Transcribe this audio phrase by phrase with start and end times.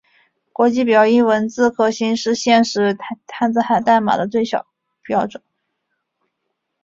[0.51, 4.65] 国际表意文字核心是现时汉字编码的最小
[5.03, 5.43] 标准。